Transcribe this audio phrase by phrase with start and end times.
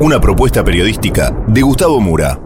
[0.00, 2.38] Una propuesta periodística de Gustavo Mura.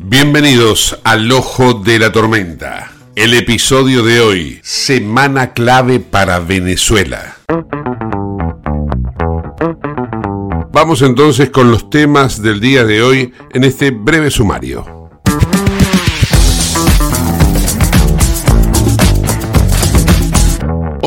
[0.00, 2.90] Bienvenidos al Ojo de la Tormenta.
[3.14, 7.36] El episodio de hoy, Semana clave para Venezuela.
[10.72, 14.93] Vamos entonces con los temas del día de hoy en este breve sumario.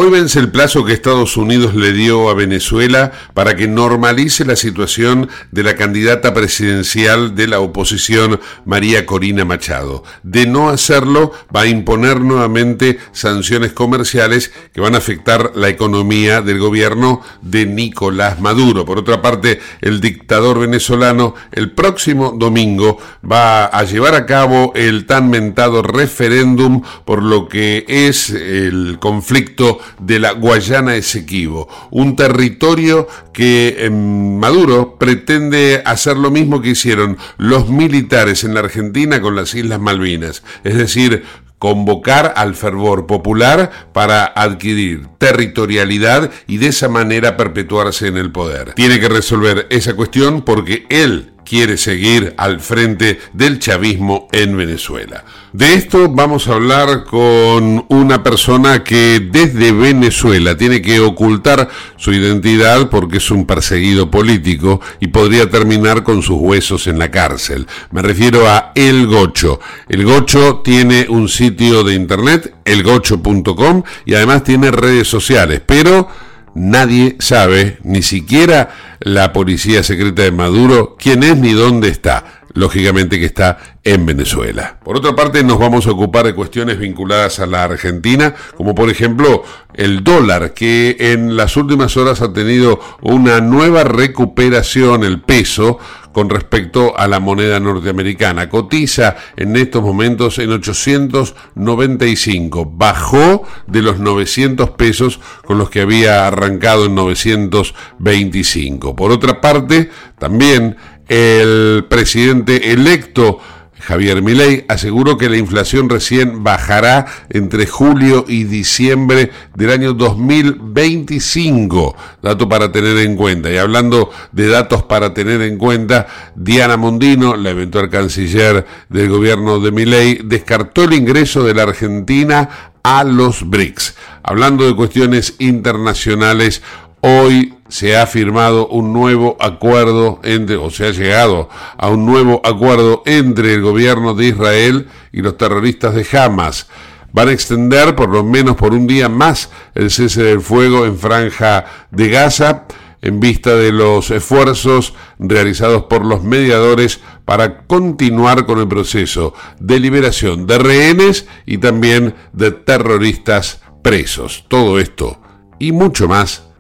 [0.10, 5.30] Vence el plazo que Estados Unidos le dio a Venezuela para que normalice la situación
[5.52, 10.04] de la candidata presidencial de la oposición, María Corina Machado.
[10.24, 16.42] De no hacerlo, va a imponer nuevamente sanciones comerciales que van a afectar la economía
[16.42, 18.86] del gobierno de Nicolás Maduro.
[18.86, 22.98] Por otra parte, el dictador venezolano el próximo domingo
[23.30, 29.80] va a llevar a cabo el tan mentado referéndum por lo que es el conflicto
[30.00, 37.18] de la Guayana Esequibo, un territorio que em, Maduro pretende hacer lo mismo que hicieron
[37.38, 41.24] los militares en la Argentina con las Islas Malvinas, es decir,
[41.60, 48.74] convocar al fervor popular para adquirir territorialidad y de esa manera perpetuarse en el poder.
[48.74, 55.24] Tiene que resolver esa cuestión porque él quiere seguir al frente del chavismo en Venezuela.
[55.54, 62.12] De esto vamos a hablar con una persona que desde Venezuela tiene que ocultar su
[62.12, 67.66] identidad porque es un perseguido político y podría terminar con sus huesos en la cárcel.
[67.92, 69.60] Me refiero a El Gocho.
[69.88, 76.10] El Gocho tiene un sitio de internet, elgocho.com, y además tiene redes sociales, pero
[76.58, 78.70] nadie sabe, ni siquiera
[79.00, 82.37] la policía secreta de Maduro, quién es ni dónde está.
[82.54, 84.80] Lógicamente que está en Venezuela.
[84.84, 88.90] Por otra parte, nos vamos a ocupar de cuestiones vinculadas a la Argentina, como por
[88.90, 89.44] ejemplo
[89.74, 95.80] el dólar, que en las últimas horas ha tenido una nueva recuperación, el peso,
[96.18, 98.50] con respecto a la moneda norteamericana.
[98.50, 102.72] Cotiza en estos momentos en 895.
[102.74, 108.96] Bajó de los 900 pesos con los que había arrancado en 925.
[108.96, 110.78] Por otra parte, también
[111.10, 113.40] el presidente electo
[113.88, 121.96] Javier Milei aseguró que la inflación recién bajará entre julio y diciembre del año 2025.
[122.22, 123.50] Dato para tener en cuenta.
[123.50, 129.62] Y hablando de datos para tener en cuenta, Diana Mondino, la eventual canciller del gobierno
[129.62, 133.96] de Milei, descartó el ingreso de la Argentina a los BRICS.
[134.22, 136.62] Hablando de cuestiones internacionales,
[137.00, 142.42] hoy se ha firmado un nuevo acuerdo entre, o se ha llegado a un nuevo
[142.44, 146.68] acuerdo entre el gobierno de Israel y los terroristas de Hamas.
[147.14, 150.98] Van a extender por lo menos por un día más el cese del fuego en
[150.98, 152.66] franja de Gaza
[153.02, 159.80] en vista de los esfuerzos realizados por los mediadores para continuar con el proceso de
[159.80, 164.46] liberación de rehenes y también de terroristas presos.
[164.48, 165.22] Todo esto
[165.60, 166.47] y mucho más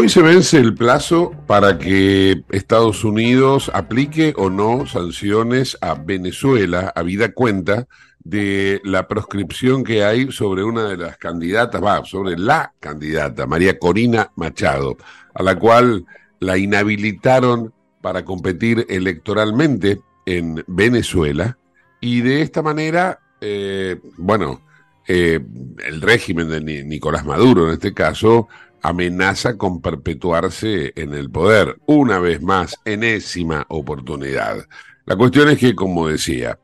[0.00, 6.90] Hoy se vence el plazo para que Estados Unidos aplique o no sanciones a Venezuela,
[6.96, 7.86] a vida cuenta
[8.20, 13.78] de la proscripción que hay sobre una de las candidatas, va, sobre la candidata, María
[13.78, 14.96] Corina Machado,
[15.34, 16.06] a la cual
[16.38, 21.58] la inhabilitaron para competir electoralmente en Venezuela.
[22.00, 24.62] Y de esta manera, eh, bueno,
[25.06, 25.40] eh,
[25.84, 28.48] el régimen de Nicolás Maduro en este caso
[28.82, 31.78] amenaza con perpetuarse en el poder.
[31.86, 34.66] Una vez más, enésima oportunidad.
[35.06, 36.58] La cuestión es que, como decía,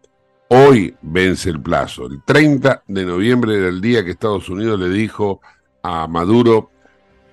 [0.49, 2.07] hoy vence el plazo.
[2.07, 5.41] El 30 de noviembre era el día que Estados Unidos le dijo
[5.83, 6.71] a Maduro,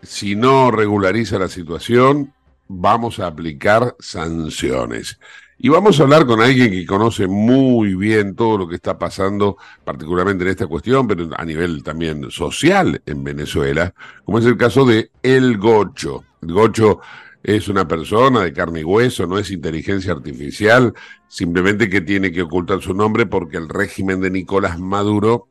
[0.02, 2.34] si no regulariza la situación,
[2.68, 5.20] vamos a aplicar sanciones.
[5.58, 9.58] Y vamos a hablar con alguien que conoce muy bien todo lo que está pasando,
[9.84, 13.94] particularmente en esta cuestión, pero a nivel también social en Venezuela,
[14.26, 16.24] como es el caso de El Gocho.
[16.42, 17.00] El Gocho
[17.44, 20.94] es una persona de carne y hueso, no es inteligencia artificial,
[21.28, 25.48] simplemente que tiene que ocultar su nombre porque el régimen de Nicolás Maduro,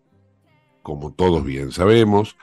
[0.83, 2.37] como todos bien sabemos,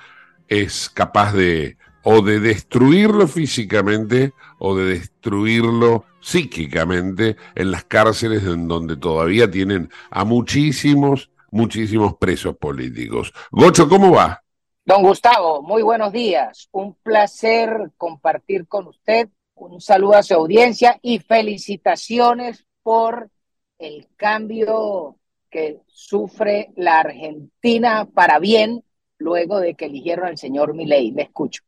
[0.48, 8.68] es capaz de o de destruirlo físicamente o de destruirlo psíquicamente en las cárceles en
[8.68, 13.34] donde todavía tienen a muchísimos, muchísimos presos políticos.
[13.52, 14.44] Gocho, ¿cómo va?
[14.86, 16.68] Don Gustavo, muy buenos días.
[16.72, 19.30] Un placer compartir con usted.
[19.56, 23.30] Un saludo a su audiencia y felicitaciones por
[23.78, 25.18] el cambio
[25.50, 28.84] que sufre la Argentina para bien
[29.18, 31.12] luego de que eligieron al señor Milei.
[31.12, 31.62] Le escucho.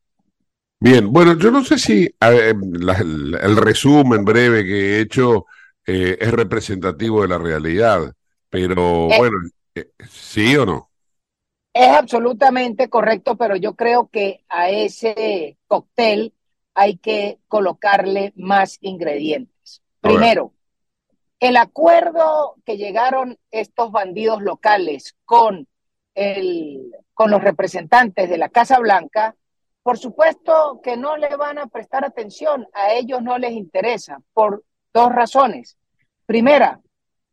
[0.84, 5.46] Bien, bueno, yo no sé si el resumen breve que he hecho
[5.86, 8.12] eh, es representativo de la realidad,
[8.50, 9.16] pero eh.
[9.16, 9.38] bueno,
[9.76, 10.90] eh, ¿sí o no?
[11.72, 16.34] Es absolutamente correcto, pero yo creo que a ese cóctel
[16.74, 19.84] hay que colocarle más ingredientes.
[20.00, 20.52] Primero,
[21.40, 25.68] el acuerdo que llegaron estos bandidos locales con,
[26.16, 29.36] el, con los representantes de la Casa Blanca
[29.84, 34.64] por supuesto que no le van a prestar atención, a ellos no les interesa, por
[34.94, 35.78] dos razones.
[36.26, 36.80] Primera,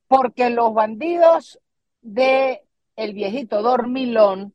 [0.06, 1.60] porque los bandidos
[2.00, 2.62] de
[2.96, 4.54] el viejito Dormilón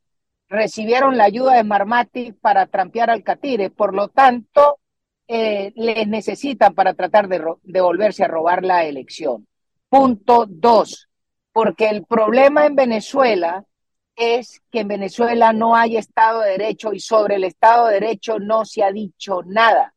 [0.50, 4.80] recibieron la ayuda de Marmati para trampear al Catire, por lo tanto,
[5.28, 9.48] eh, les necesitan para tratar de, de volverse a robar la elección.
[9.88, 11.10] Punto dos,
[11.54, 13.64] porque el problema en Venezuela
[14.16, 18.40] es que en Venezuela no hay Estado de Derecho y sobre el Estado de Derecho
[18.40, 19.94] no se ha dicho nada.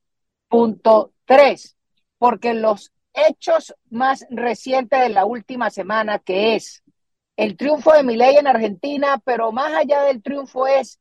[0.48, 1.76] Punto tres,
[2.18, 6.82] porque los hechos más recientes de la última semana, que es
[7.36, 11.00] el triunfo de Milei en Argentina, pero más allá del triunfo es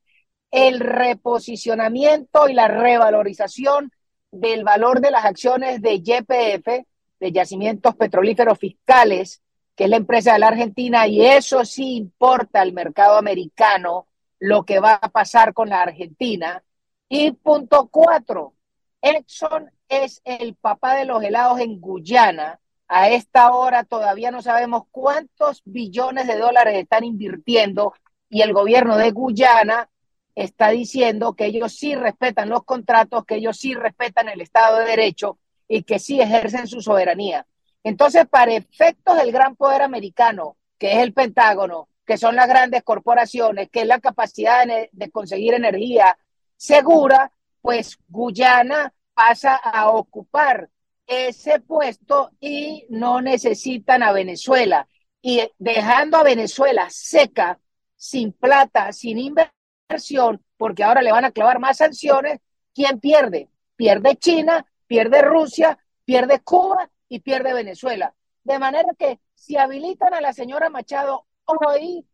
[0.52, 3.92] el reposicionamiento y la revalorización
[4.32, 6.86] del valor de las acciones de YPF,
[7.20, 9.42] de yacimientos petrolíferos fiscales,
[9.76, 14.08] que es la empresa de la Argentina, y eso sí importa al mercado americano
[14.40, 16.64] lo que va a pasar con la Argentina.
[17.10, 18.54] Y punto cuatro,
[19.02, 22.60] Exxon es el papá de los helados en Guyana.
[22.88, 27.94] A esta hora todavía no sabemos cuántos billones de dólares están invirtiendo
[28.30, 29.90] y el gobierno de Guyana
[30.36, 34.86] está diciendo que ellos sí respetan los contratos, que ellos sí respetan el Estado de
[34.86, 37.48] Derecho y que sí ejercen su soberanía.
[37.86, 42.82] Entonces, para efectos del gran poder americano, que es el Pentágono, que son las grandes
[42.82, 46.18] corporaciones, que es la capacidad de, conseguir energía
[46.58, 50.68] segura, pues Guyana pasa a ocupar
[51.06, 54.88] ese puesto y no necesitan a Venezuela.
[55.22, 57.60] Y dejando a Venezuela seca,
[57.96, 62.40] sin plata, sin inversión, porque ahora le van a clavar más sanciones,
[62.74, 63.48] ¿quién pierde?
[63.76, 68.14] Pierde China, pierde Rusia, pierde Cuba y pierde Venezuela.
[68.44, 72.06] De manera que si habilitan a la señora Machado hoy,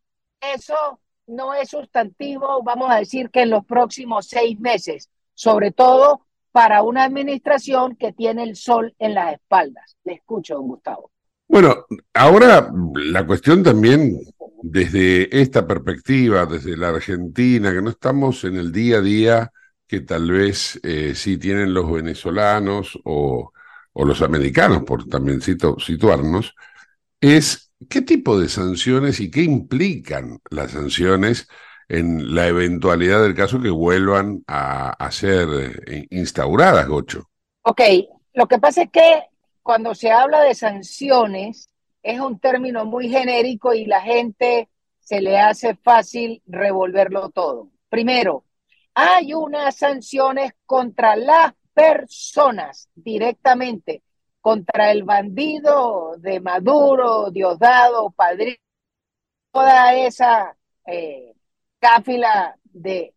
[0.42, 6.26] eso no es sustantivo, vamos a decir que en los próximos seis meses, sobre todo
[6.52, 9.98] para una administración que tiene el sol en las espaldas.
[10.04, 11.12] Le escucho, don Gustavo.
[11.48, 14.20] Bueno, ahora la cuestión también
[14.62, 19.52] desde esta perspectiva, desde la Argentina, que no estamos en el día a día
[19.88, 23.52] que tal vez eh, sí tienen los venezolanos o,
[23.94, 26.56] o los americanos, por también situarnos,
[27.20, 31.48] es qué tipo de sanciones y qué implican las sanciones
[31.90, 35.48] en la eventualidad del caso que vuelvan a, ser
[35.88, 37.30] eh, instauradas, Gocho.
[37.64, 37.82] Ok,
[38.34, 39.24] lo que pasa es que
[39.62, 41.70] cuando se habla de sanciones
[42.02, 44.70] es un término muy genérico y la gente
[45.00, 47.70] se le hace fácil revolverlo todo.
[47.90, 48.46] Primero,
[48.94, 54.04] hay unas sanciones contra las personas directamente,
[54.42, 58.58] contra el bandido de Maduro, Diosdado, Padrino,
[59.52, 61.34] toda esa eh,
[61.80, 63.14] cáfila de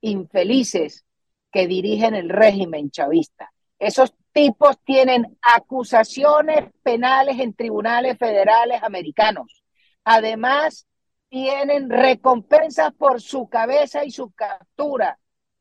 [0.00, 1.04] infelices
[1.52, 3.52] que dirigen el régimen chavista.
[3.78, 9.62] Esos tipos tienen acusaciones penales en tribunales federales americanos.
[10.02, 10.86] Además,
[11.28, 15.18] tienen recompensas por su cabeza y su captura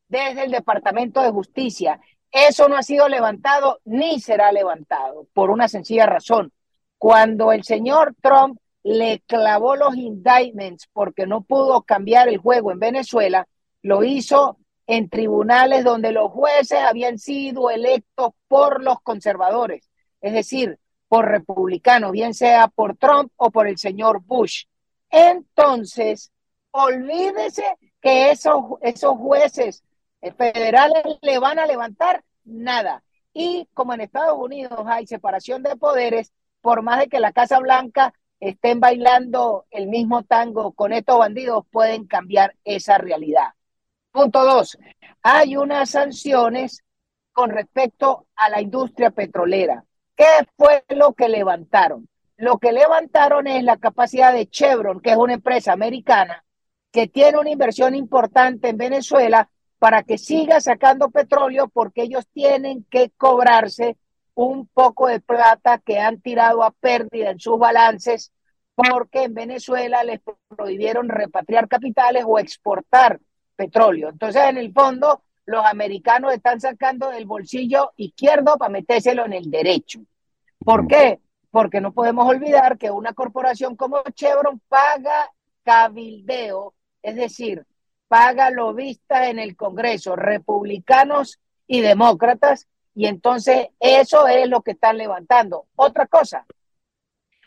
[0.07, 1.99] desde el Departamento de Justicia.
[2.33, 6.51] Eso no ha sido levantado ni será levantado por una sencilla razón.
[6.97, 12.79] Cuando el señor Trump le clavó los indictments porque no pudo cambiar el juego en
[12.79, 13.47] Venezuela,
[13.83, 19.87] lo hizo en tribunales donde los jueces habían sido electos por los conservadores,
[20.19, 24.63] es decir, por republicanos, bien sea por Trump o por el señor Bush.
[25.11, 26.31] Entonces,
[26.71, 27.63] olvídese
[28.01, 29.83] que esos, esos jueces
[30.31, 33.03] federales le van a levantar nada.
[33.33, 37.59] Y como en Estados Unidos hay separación de poderes, por más de que la Casa
[37.59, 43.49] Blanca estén bailando el mismo tango con estos bandidos, pueden cambiar esa realidad.
[44.11, 44.77] Punto dos,
[45.21, 46.83] hay unas sanciones
[47.31, 49.83] con respecto a la industria petrolera.
[50.15, 50.25] ¿Qué
[50.55, 52.07] fue lo que levantaron?
[52.37, 56.43] Lo que levantaron es la capacidad de Chevron, que es una empresa americana
[56.91, 59.49] que tiene una inversión importante en Venezuela
[59.83, 63.97] para que siga sacando petróleo porque ellos tienen que cobrarse
[64.33, 68.31] un poco de plata que han tirado a pérdida en sus balances
[68.75, 73.19] porque en Venezuela les prohibieron repatriar capitales o exportar
[73.57, 74.07] petróleo.
[74.07, 79.51] Entonces, en el fondo, los americanos están sacando del bolsillo izquierdo para metérselo en el
[79.51, 79.99] derecho.
[80.59, 81.19] ¿Por qué?
[81.51, 85.29] Porque no podemos olvidar que una corporación como Chevron paga
[85.65, 87.65] cabildeo, es decir,
[88.13, 94.99] paga lobistas en el Congreso, republicanos y demócratas, y entonces eso es lo que están
[94.99, 95.65] levantando.
[95.75, 96.45] Otra cosa,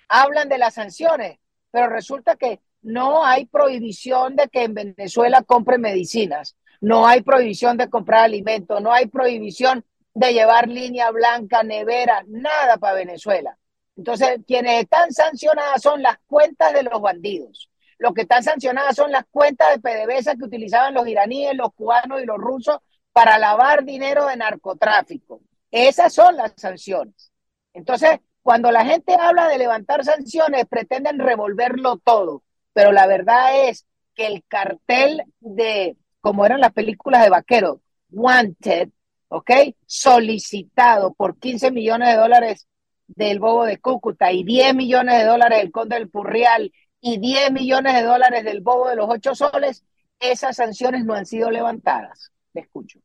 [0.08, 1.38] hablan de las sanciones,
[1.70, 7.76] pero resulta que no hay prohibición de que en Venezuela compre medicinas, no hay prohibición
[7.76, 13.56] de comprar alimentos, no hay prohibición de llevar línea blanca, nevera, nada para Venezuela.
[13.96, 17.70] Entonces, quienes están sancionadas son las cuentas de los bandidos.
[17.98, 22.22] Lo que están sancionadas son las cuentas de PDVSA que utilizaban los iraníes, los cubanos
[22.22, 22.78] y los rusos
[23.12, 25.40] para lavar dinero de narcotráfico.
[25.70, 27.32] Esas son las sanciones.
[27.72, 33.86] Entonces, cuando la gente habla de levantar sanciones, pretenden revolverlo todo, pero la verdad es
[34.14, 38.90] que el cartel de, como eran las películas de vaquero, Wanted,
[39.28, 39.50] ¿ok?
[39.86, 42.68] Solicitado por 15 millones de dólares
[43.06, 46.72] del Bobo de Cúcuta y 10 millones de dólares del Conde del Purrial
[47.06, 49.84] y 10 millones de dólares del Bobo de los Ocho Soles,
[50.18, 52.32] esas sanciones no han sido levantadas.
[52.52, 52.98] Le escucho.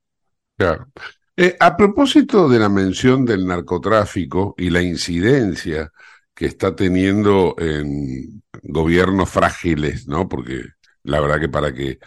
[0.58, 0.88] Claro.
[1.38, 5.92] Eh, a propósito de la mención del narcotráfico y la incidencia
[6.34, 10.28] que está teniendo en gobiernos frágiles, ¿no?
[10.28, 10.64] Porque
[11.04, 12.00] la verdad que para que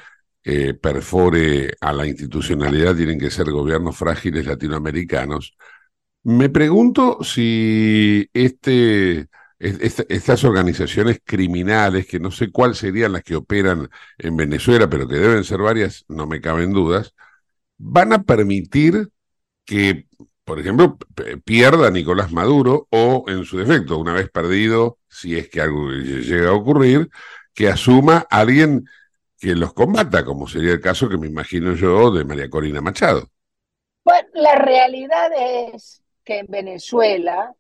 [0.43, 5.57] eh, perfore a la institucionalidad tienen que ser gobiernos frágiles latinoamericanos.
[6.25, 13.89] Me pregunto si este, estas organizaciones criminales, que no sé cuáles serían las que operan
[14.19, 17.15] en Venezuela, pero que deben ser varias, no me caben dudas,
[17.79, 19.09] van a permitir
[19.65, 20.07] que,
[20.45, 20.99] por ejemplo,
[21.45, 26.51] pierda Nicolás Maduro o, en su defecto, una vez perdido, si es que algo llega
[26.51, 27.09] a ocurrir,
[27.55, 28.85] que asuma alguien
[29.39, 33.31] que los combata, como sería el caso que me imagino yo de María Corina Machado.
[34.05, 37.55] Bueno, la realidad es que en Venezuela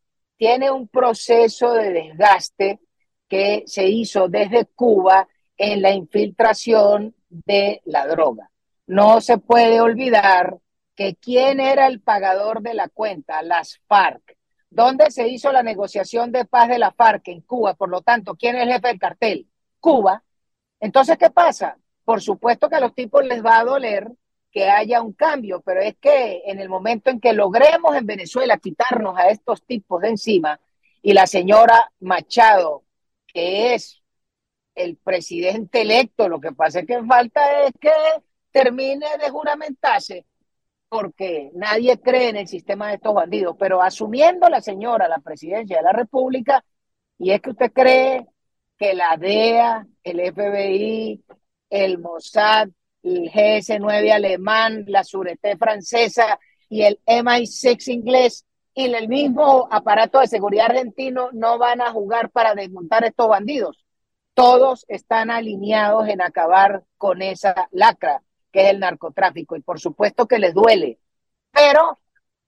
[0.44, 2.78] tiene un proceso de desgaste
[3.26, 8.50] que se hizo desde Cuba en la infiltración de la droga.
[8.86, 10.58] No se puede olvidar
[10.94, 14.36] que quién era el pagador de la cuenta, las FARC.
[14.68, 17.26] ¿Dónde se hizo la negociación de paz de la FARC?
[17.28, 17.72] En Cuba.
[17.72, 19.48] Por lo tanto, ¿quién es el jefe del cartel?
[19.80, 20.22] Cuba.
[20.78, 21.78] Entonces, ¿qué pasa?
[22.04, 24.12] Por supuesto que a los tipos les va a doler
[24.54, 28.56] que haya un cambio, pero es que en el momento en que logremos en Venezuela
[28.58, 30.60] quitarnos a estos tipos de encima
[31.02, 32.84] y la señora Machado,
[33.26, 34.00] que es
[34.76, 36.28] el presidente electo.
[36.28, 37.90] Lo que pasa es que falta es que
[38.52, 40.24] termine de juramentarse,
[40.88, 43.56] porque nadie cree en el sistema de estos bandidos.
[43.58, 46.64] Pero asumiendo la señora la presidencia de la República,
[47.18, 48.26] y es que usted cree
[48.78, 51.24] que la DEA, el FBI,
[51.70, 52.68] el Mossad,
[53.04, 58.44] el GS9 alemán, la Sûreté francesa y el MI6 inglés
[58.74, 63.84] y el mismo aparato de seguridad argentino no van a jugar para desmontar estos bandidos.
[64.34, 70.26] Todos están alineados en acabar con esa lacra que es el narcotráfico y por supuesto
[70.26, 70.98] que les duele,
[71.50, 71.98] pero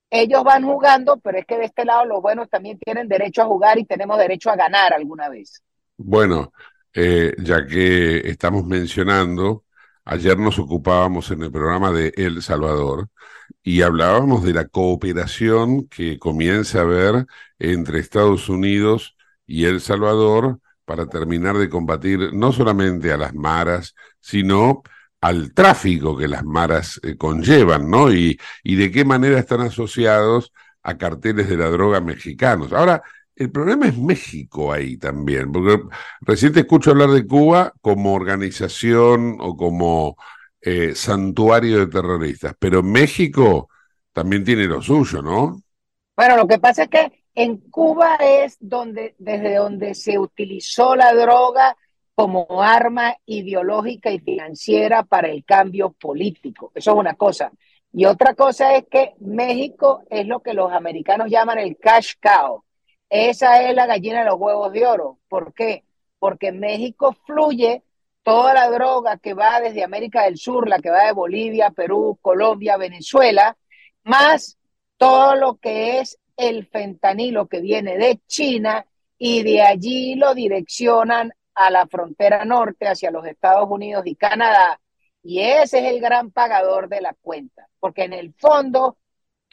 [0.09, 3.47] ellos van jugando, pero es que de este lado los buenos también tienen derecho a
[3.47, 5.63] jugar y tenemos derecho a ganar alguna vez.
[5.97, 6.53] Bueno,
[6.93, 9.65] eh, ya que estamos mencionando,
[10.07, 13.09] ayer nos ocupábamos en el programa de El Salvador
[13.63, 17.27] y hablábamos de la cooperación que comienza a haber
[17.59, 23.95] entre Estados Unidos y El Salvador para terminar de combatir no solamente a las maras,
[24.21, 24.83] sino
[25.21, 28.13] al tráfico que las maras eh, conllevan, ¿no?
[28.13, 32.73] Y, y de qué manera están asociados a carteles de la droga mexicanos.
[32.73, 33.03] Ahora,
[33.37, 35.83] el problema es México ahí también, porque
[36.23, 40.17] recién te escucho hablar de Cuba como organización o como
[40.61, 43.69] eh, santuario de terroristas, pero México
[44.13, 45.61] también tiene lo suyo, ¿no?
[46.17, 51.13] Bueno, lo que pasa es que en Cuba es donde, desde donde se utilizó la
[51.13, 51.77] droga
[52.15, 56.73] como arma ideológica y financiera para el cambio político.
[56.75, 57.53] Eso es una cosa.
[57.93, 62.65] Y otra cosa es que México es lo que los americanos llaman el cash cow.
[63.09, 65.19] Esa es la gallina de los huevos de oro.
[65.29, 65.85] ¿Por qué?
[66.19, 67.83] Porque en México fluye
[68.23, 72.19] toda la droga que va desde América del Sur, la que va de Bolivia, Perú,
[72.21, 73.57] Colombia, Venezuela,
[74.03, 74.59] más
[74.97, 78.85] todo lo que es el fentanilo que viene de China
[79.19, 84.81] y de allí lo direccionan a la frontera norte hacia los Estados Unidos y Canadá.
[85.23, 88.97] Y ese es el gran pagador de la cuenta, porque en el fondo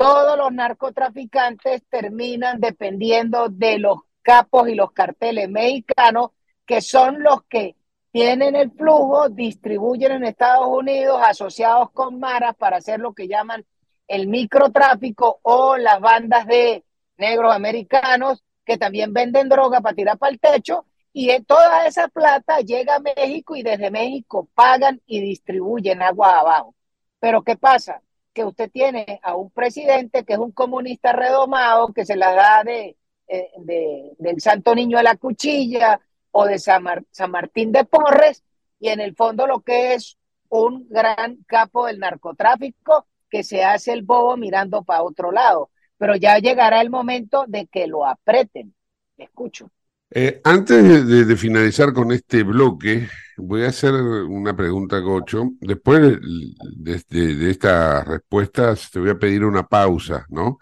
[0.04, 6.32] todos los narcotraficantes terminan dependiendo de los capos y los carteles mexicanos,
[6.66, 7.78] que son los que
[8.12, 13.66] tienen el flujo, distribuyen en Estados Unidos asociados con maras para hacer lo que llaman
[14.10, 16.84] el microtráfico o las bandas de
[17.16, 22.60] negros americanos que también venden droga para tirar para el techo y toda esa plata
[22.60, 26.76] llega a México y desde México pagan y distribuyen agua abajo.
[27.22, 28.02] Pero ¿qué pasa?
[28.34, 32.64] Que usted tiene a un presidente que es un comunista redomado, que se la da
[32.64, 36.00] de, eh, de del Santo Niño de la Cuchilla
[36.32, 38.44] o de San, San Martín de Porres,
[38.80, 40.18] y en el fondo lo que es
[40.50, 45.72] un gran capo del narcotráfico que se hace el bobo mirando para otro lado.
[45.98, 48.76] Pero ya llegará el momento de que lo apreten.
[49.18, 49.72] Escucho.
[50.16, 55.54] Eh, antes de, finalizar con este bloque, voy a hacer una pregunta, Gocho.
[55.60, 60.60] Después de, estas respuestas, te voy a pedir una pausa, ¿no?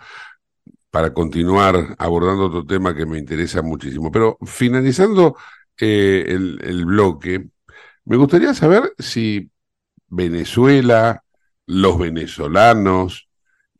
[0.89, 4.09] Para continuar abordando otro tema que me interesa muchísimo.
[4.09, 5.35] Pero finalizando
[5.77, 7.49] eh, el bloque,
[8.05, 9.51] me gustaría saber si
[10.07, 11.23] Venezuela,
[11.65, 13.29] los venezolanos,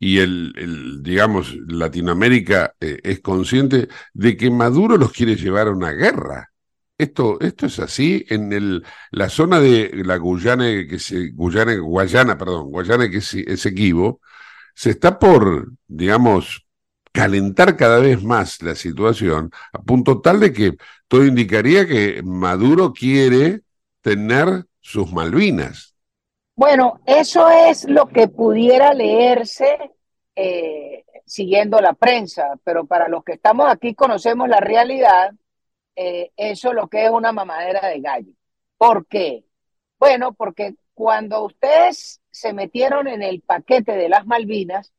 [0.02, 5.92] y el, digamos, Latinoamérica eh, es consciente de que Maduro los quiere llevar a una
[5.92, 6.50] guerra.
[6.98, 12.36] Esto, esto es así en el, la zona de la Guyana, que se, Guyana, Guayana,
[12.36, 14.20] perdón, Guayana que es Esequibo,
[14.74, 16.66] se está por, digamos,
[17.12, 22.92] calentar cada vez más la situación, a punto tal de que todo indicaría que Maduro
[22.92, 23.62] quiere
[24.00, 25.91] tener sus Malvinas.
[26.54, 29.92] Bueno, eso es lo que pudiera leerse
[30.36, 35.32] eh, siguiendo la prensa, pero para los que estamos aquí conocemos la realidad,
[35.96, 38.32] eh, eso es lo que es una mamadera de gallo.
[38.76, 39.44] ¿Por qué?
[39.98, 44.92] Bueno, porque cuando ustedes se metieron en el paquete de las Malvinas,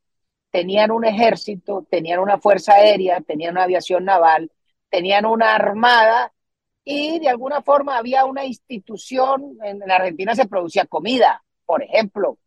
[0.52, 4.52] tenían un ejército, tenían una fuerza aérea, tenían una aviación naval,
[4.90, 6.33] tenían una armada
[6.86, 12.38] y de alguna forma había una institución, en Argentina se producía comida, por ejemplo,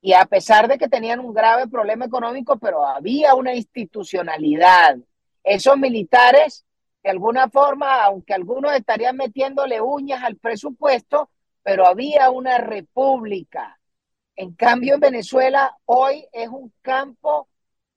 [0.00, 4.98] y a pesar de que tenían un grave problema económico, pero había una institucionalidad.
[5.42, 6.64] Esos militares,
[7.02, 11.30] de alguna forma, aunque algunos estarían metiéndole uñas al presupuesto,
[11.62, 13.78] pero había una república.
[14.36, 17.48] En cambio, en Venezuela hoy es un campo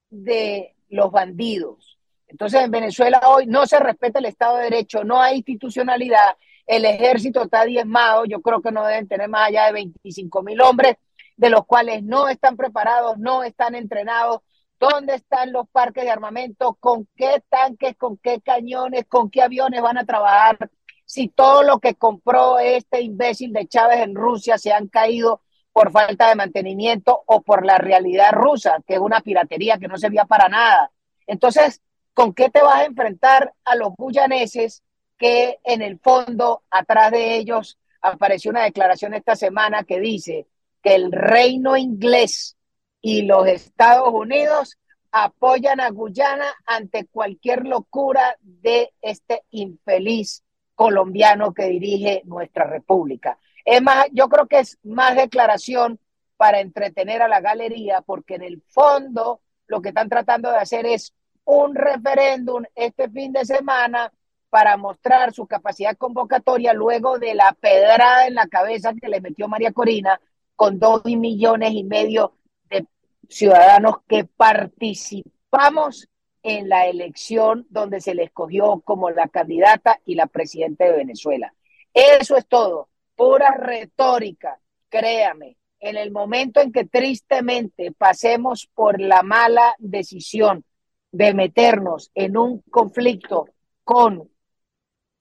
[0.10, 1.89] de los bandidos.
[2.30, 6.86] Entonces, en Venezuela hoy no se respeta el Estado de Derecho, no hay institucionalidad, el
[6.86, 10.96] ejército está diezmado, yo creo que no deben tener más allá de 25 mil hombres,
[11.36, 14.42] de los cuales no están preparados, no están entrenados.
[14.80, 16.78] ¿Dónde están los parques de armamento?
[16.80, 20.70] ¿Con qué tanques, con qué cañones, con qué aviones van a trabajar?
[21.10, 25.42] si todo lo que compró este imbécil de Chávez en Rusia se han caído
[25.74, 29.98] por falta de mantenimiento o por la realidad rusa, que es una piratería que no
[29.98, 30.92] servía para nada.
[31.26, 31.82] Entonces,
[32.20, 34.84] ¿con qué te vas a enfrentar a los guyaneses
[35.18, 40.46] que en el fondo, atrás de ellos, apareció una declaración esta semana que dice
[40.84, 42.58] que el reino inglés
[43.00, 44.78] y los Estados Unidos
[45.14, 50.44] apoyan a Guyana ante cualquier locura de este infeliz
[50.76, 53.40] colombiano que dirige nuestra república.
[53.64, 56.02] Es más, yo creo que es más declaración
[56.36, 60.86] para entretener a la galería, porque en el fondo lo que están tratando de hacer
[60.86, 61.14] es
[61.50, 64.14] un referéndum este fin de semana
[64.52, 69.48] para mostrar su capacidad convocatoria luego de la pedrada en la cabeza que le metió
[69.48, 70.22] María Corina
[70.56, 72.34] con dos millones y medio
[72.70, 72.86] de
[73.28, 76.08] ciudadanos que participamos
[76.44, 81.52] en la elección donde se le escogió como la candidata y la presidenta de Venezuela.
[81.92, 85.58] Eso es todo, pura retórica, créame.
[85.80, 90.64] En el momento en que tristemente pasemos por la mala decisión
[91.12, 93.48] de meternos en un conflicto
[93.84, 94.30] con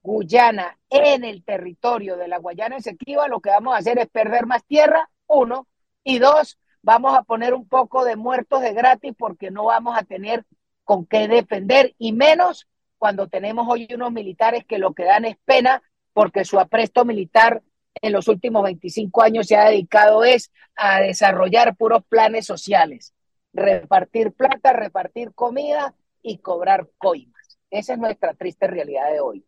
[0.03, 4.47] Guyana en el territorio de la Guayana Esequiba, lo que vamos a hacer es perder
[4.47, 5.67] más tierra, uno,
[6.05, 10.05] y dos, vamos a poner un poco de muertos de gratis porque no vamos a
[10.05, 10.45] tener
[10.85, 15.37] con qué defender, y menos cuando tenemos hoy unos militares que lo que dan es
[15.45, 17.63] pena porque su apresto militar
[18.01, 23.15] en los últimos 25 años se ha dedicado es a desarrollar puros planes sociales,
[23.53, 27.59] repartir plata, repartir comida y cobrar coimas.
[27.71, 29.47] Esa es nuestra triste realidad de hoy.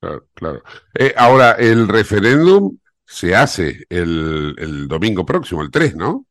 [0.00, 0.62] Claro, claro.
[0.94, 6.26] Eh, ahora, el referéndum se hace el, el domingo próximo, el 3, ¿no?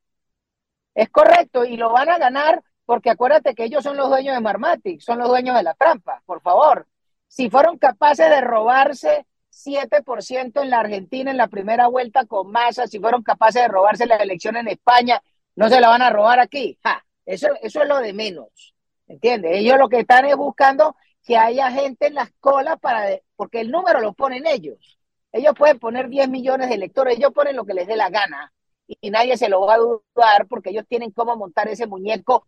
[0.93, 4.41] Es correcto, y lo van a ganar porque acuérdate que ellos son los dueños de
[4.41, 6.87] Marmatic, son los dueños de la trampa, por favor.
[7.27, 12.87] Si fueron capaces de robarse 7% en la Argentina en la primera vuelta con masa,
[12.87, 15.21] si fueron capaces de robarse la elección en España,
[15.55, 16.77] no se la van a robar aquí.
[17.25, 18.75] eso, eso es lo de menos.
[19.07, 19.51] ¿Entiendes?
[19.55, 23.71] Ellos lo que están es buscando que haya gente en las colas para, porque el
[23.71, 24.99] número lo ponen ellos.
[25.31, 28.53] Ellos pueden poner 10 millones de electores, ellos ponen lo que les dé la gana
[28.87, 32.47] y nadie se lo va a dudar porque ellos tienen cómo montar ese muñeco,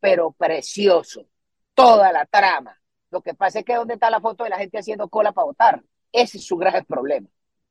[0.00, 1.26] pero precioso.
[1.74, 2.78] Toda la trama.
[3.10, 5.46] Lo que pasa es que dónde está la foto de la gente haciendo cola para
[5.46, 5.82] votar.
[6.12, 7.28] Ese es su grave problema.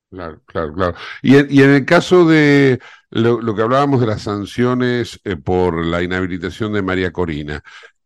[0.09, 0.97] Claro, claro, claro.
[1.21, 6.71] Y, en el caso de lo, que hablábamos de las sanciones eh, por la inhabilitación
[6.73, 7.61] de María Corina,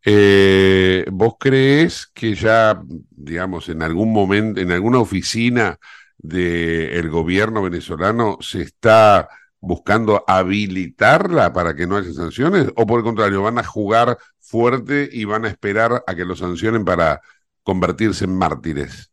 [0.05, 2.81] eh, ¿Vos crees que ya,
[3.11, 5.77] digamos, en algún momento, en alguna oficina
[6.17, 12.69] del gobierno venezolano se está buscando habilitarla para que no haya sanciones?
[12.75, 16.35] ¿O por el contrario, van a jugar fuerte y van a esperar a que lo
[16.35, 17.21] sancionen para
[17.63, 19.08] convertirse en mártires?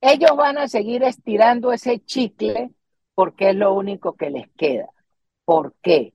[0.00, 2.70] Ellos van a seguir estirando ese chicle
[3.14, 4.88] porque es lo único que les queda.
[5.44, 6.12] ¿Por qué?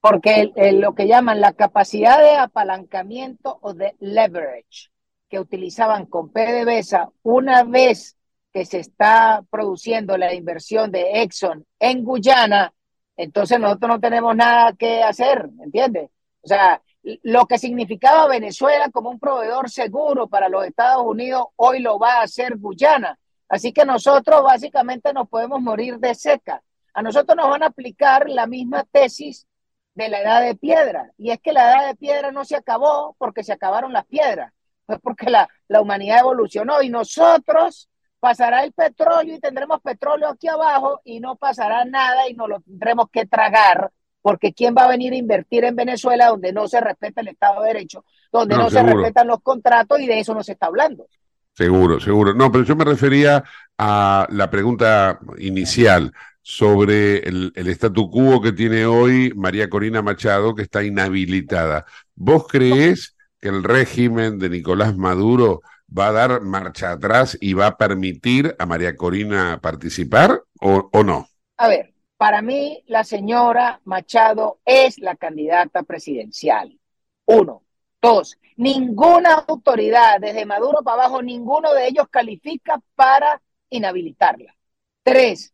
[0.00, 4.90] porque lo que llaman la capacidad de apalancamiento o de leverage
[5.28, 8.16] que utilizaban con PDVSA una vez
[8.52, 12.72] que se está produciendo la inversión de Exxon en Guyana,
[13.16, 16.10] entonces nosotros no tenemos nada que hacer, ¿entiendes?
[16.40, 16.80] O sea,
[17.22, 22.14] lo que significaba Venezuela como un proveedor seguro para los Estados Unidos, hoy lo va
[22.14, 23.18] a hacer Guyana.
[23.48, 26.62] Así que nosotros básicamente nos podemos morir de seca.
[26.92, 29.46] A nosotros nos van a aplicar la misma tesis
[29.94, 31.10] de la edad de piedra.
[31.16, 34.52] Y es que la edad de piedra no se acabó porque se acabaron las piedras,
[34.86, 37.88] fue porque la, la humanidad evolucionó y nosotros
[38.20, 42.60] pasará el petróleo y tendremos petróleo aquí abajo y no pasará nada y nos lo
[42.60, 43.90] tendremos que tragar
[44.28, 47.62] porque ¿quién va a venir a invertir en Venezuela donde no se respeta el Estado
[47.62, 51.06] de Derecho, donde no, se respetan los contratos y de eso no se está hablando?
[51.54, 52.34] Seguro, seguro.
[52.34, 53.42] No, pero yo me refería
[53.78, 56.12] a la pregunta inicial
[56.42, 61.86] sobre el, el statu quo que tiene hoy María Corina Machado, que está inhabilitada.
[62.14, 67.68] ¿Vos creés que el régimen de Nicolás Maduro va a dar marcha atrás y va
[67.68, 71.26] a permitir a María Corina participar o, o no?
[71.56, 76.78] A ver, para mí la señora Machado es la candidata presidencial.
[77.24, 77.62] Uno.
[78.00, 84.54] Dos, ninguna autoridad, desde Maduro para abajo, ninguno de ellos califica para inhabilitarla.
[85.02, 85.52] Tres,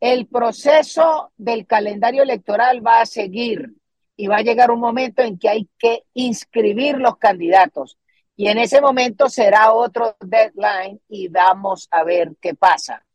[0.00, 3.76] el proceso del calendario electoral va a seguir
[4.14, 7.98] y va a llegar un momento en que hay que inscribir los candidatos.
[8.36, 13.05] Y en ese momento será otro deadline y vamos a ver qué pasa.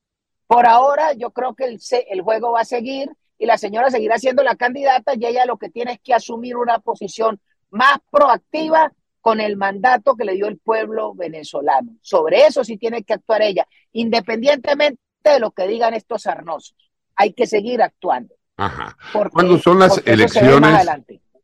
[0.51, 4.17] Por ahora yo creo que el, el juego va a seguir y la señora seguirá
[4.17, 8.91] siendo la candidata y ella lo que tiene es que asumir una posición más proactiva
[9.21, 11.93] con el mandato que le dio el pueblo venezolano.
[12.01, 16.75] Sobre eso sí tiene que actuar ella, independientemente de lo que digan estos sarnosos.
[17.15, 18.35] Hay que seguir actuando.
[18.57, 18.97] Ajá.
[19.31, 20.85] ¿Cuándo son las elecciones?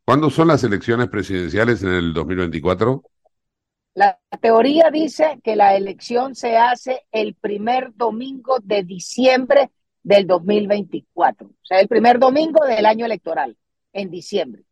[0.04, 3.02] ¿Cuándo son las elecciones presidenciales en el 2024?
[3.94, 9.70] La teoría dice que la elección se hace el primer domingo de diciembre
[10.02, 13.56] del 2024, o sea, el primer domingo del año electoral,
[13.92, 14.62] en diciembre.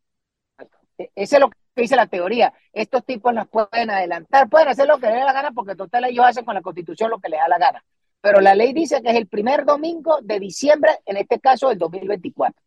[0.97, 2.55] Ese es lo que dice la teoría.
[2.73, 6.05] Estos tipos las pueden adelantar, pueden hacer lo que les dé la gana porque total
[6.05, 7.85] ellos hacen con la constitución lo que les da la gana.
[8.23, 11.79] Pero la ley dice que es el primer domingo de diciembre, en este caso del
[11.79, 12.61] 2024.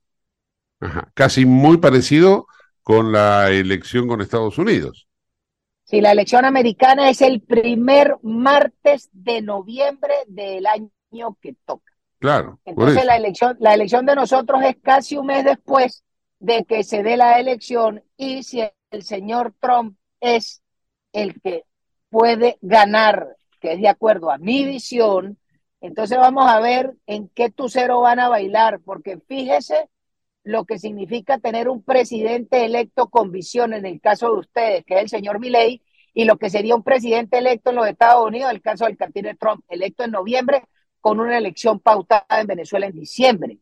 [0.81, 1.11] Ajá.
[1.13, 2.47] Casi muy parecido
[2.83, 5.08] con la elección con Estados Unidos.
[5.89, 11.91] Sí, la elección americana es el primer martes de noviembre del año que toca.
[12.19, 12.59] Claro.
[12.63, 16.03] Entonces la elección, la elección de nosotros es casi un mes después
[16.37, 20.61] de que se dé la elección y si el señor Trump es
[21.11, 21.63] el que
[22.11, 25.39] puede ganar, que es de acuerdo a mi visión,
[25.81, 29.89] entonces vamos a ver en qué cero van a bailar, porque fíjese
[30.43, 34.95] lo que significa tener un presidente electo con visión en el caso de ustedes, que
[34.95, 35.81] es el señor Milley,
[36.13, 39.33] y lo que sería un presidente electo en los Estados Unidos, el caso del cantina
[39.35, 40.63] Trump, electo en noviembre,
[41.01, 43.57] con una elección pautada en Venezuela en diciembre.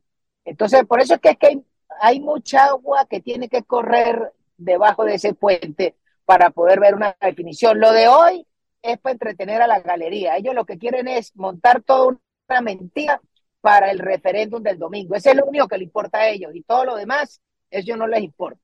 [0.46, 1.66] Entonces, por eso es que, es que hay,
[2.02, 7.16] hay mucha agua que tiene que correr debajo de ese puente para poder ver una
[7.22, 7.80] definición.
[7.80, 8.48] Lo de hoy
[8.82, 10.38] es para entretener a la galería.
[10.38, 12.18] Ellos lo que quieren es montar toda
[12.50, 13.22] una mentira
[13.68, 15.14] para el referéndum del domingo.
[15.14, 18.08] Ese es lo único que le importa a ellos y todo lo demás, ellos no
[18.08, 18.62] les importa.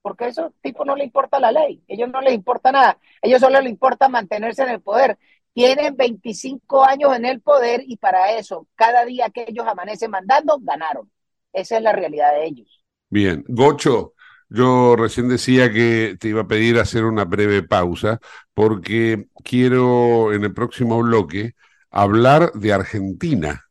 [0.00, 3.42] Porque a esos tipos no les importa la ley, ellos no les importa nada, ellos
[3.42, 5.18] solo les importa mantenerse en el poder.
[5.52, 10.58] Tienen 25 años en el poder y para eso, cada día que ellos amanecen mandando,
[10.62, 11.10] ganaron.
[11.52, 12.82] Esa es la realidad de ellos.
[13.10, 14.14] Bien, Gocho,
[14.48, 18.18] yo recién decía que te iba a pedir hacer una breve pausa
[18.54, 21.52] porque quiero en el próximo bloque
[21.90, 23.67] hablar de Argentina.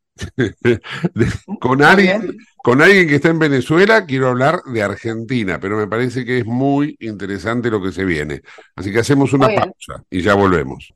[1.60, 6.26] Con, alguien, con alguien que está en Venezuela quiero hablar de Argentina, pero me parece
[6.26, 8.42] que es muy interesante lo que se viene.
[8.76, 10.94] Así que hacemos una pausa y ya volvemos.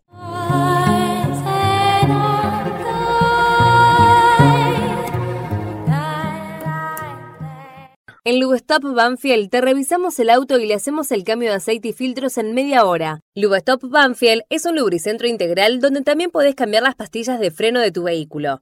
[8.24, 11.94] En Lubestop Banfield te revisamos el auto y le hacemos el cambio de aceite y
[11.94, 13.22] filtros en media hora.
[13.34, 17.92] Lubestop Banfield es un lubricentro integral donde también podés cambiar las pastillas de freno de
[17.92, 18.62] tu vehículo.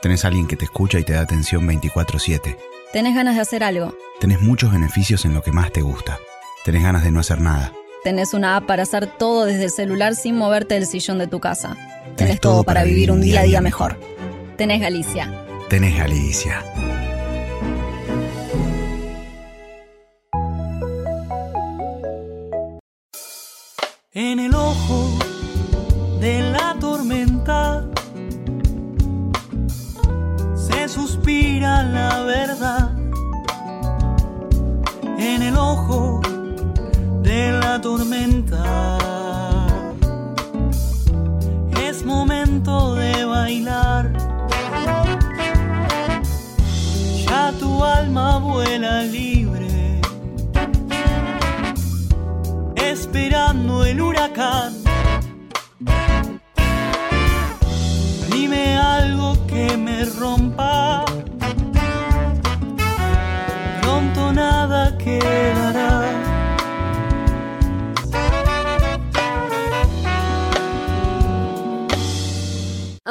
[0.00, 2.56] ¿Tenés alguien que te escucha y te da atención 24/7?
[2.92, 3.96] ¿Tenés ganas de hacer algo?
[4.20, 6.20] Tenés muchos beneficios en lo que más te gusta.
[6.64, 7.72] Tenés ganas de no hacer nada.
[8.04, 11.40] Tenés una app para hacer todo desde el celular sin moverte del sillón de tu
[11.40, 11.76] casa.
[12.16, 13.98] Tenés, todo para vivir un día a día mejor.
[14.56, 15.34] Tenés Galicia.
[15.68, 16.62] Tenés Galicia.
[24.12, 25.18] En el ojo
[26.20, 26.57] de la
[31.84, 32.90] la verdad.
[35.18, 36.20] En el ojo
[37.22, 38.98] de la tormenta
[41.88, 44.12] es momento de bailar.
[47.26, 50.00] Ya tu alma vuela libre
[52.76, 54.72] esperando el huracán.
[58.30, 60.47] Dime algo que me rompa.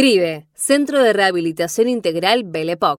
[0.00, 2.98] Escribe Centro de Rehabilitación Integral Belepoc.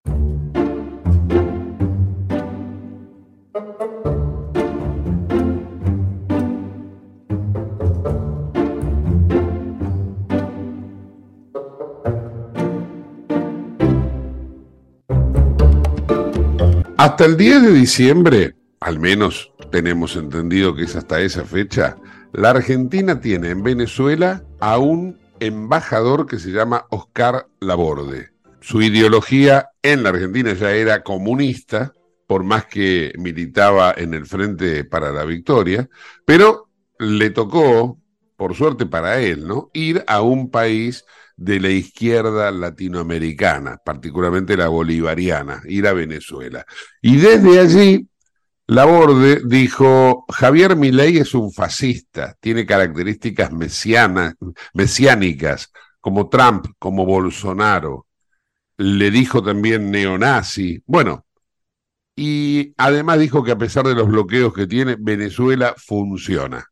[16.98, 21.98] Hasta el 10 de diciembre, al menos tenemos entendido que es hasta esa fecha,
[22.32, 28.30] la Argentina tiene en Venezuela a un embajador que se llama Oscar Laborde.
[28.62, 31.94] Su ideología en la Argentina ya era comunista,
[32.28, 35.90] por más que militaba en el Frente para la Victoria,
[36.26, 38.00] pero le tocó,
[38.38, 39.70] por suerte para él, ¿no?
[39.74, 41.04] ir a un país
[41.36, 46.66] de la izquierda latinoamericana, particularmente la bolivariana, ir a Venezuela.
[47.02, 48.08] Y desde allí,
[48.68, 53.52] Laborde dijo, Javier Milei es un fascista, tiene características
[54.74, 58.08] mesiánicas, como Trump, como Bolsonaro.
[58.78, 60.82] Le dijo también neonazi.
[60.86, 61.26] Bueno,
[62.16, 66.68] y además dijo que a pesar de los bloqueos que tiene, Venezuela funciona.